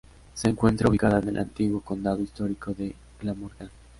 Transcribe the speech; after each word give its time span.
Se 0.33 0.49
encuentra 0.49 0.89
ubicada 0.89 1.19
en 1.19 1.27
el 1.27 1.37
antiguo 1.37 1.81
condado 1.81 2.21
histórico 2.23 2.73
de 2.73 2.95
Glamorgan. 3.19 3.69